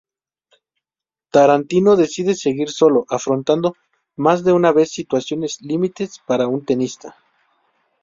[1.29, 3.75] Tarantino decide seguir solo, afrontando,
[4.15, 7.15] más de una vez, situaciones límites para un tenista.